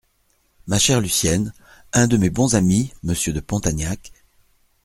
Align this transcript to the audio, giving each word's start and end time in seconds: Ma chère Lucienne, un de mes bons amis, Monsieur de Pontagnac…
Ma 0.65 0.79
chère 0.79 0.99
Lucienne, 0.99 1.53
un 1.93 2.07
de 2.07 2.17
mes 2.17 2.31
bons 2.31 2.55
amis, 2.55 2.91
Monsieur 3.03 3.33
de 3.33 3.39
Pontagnac… 3.39 4.11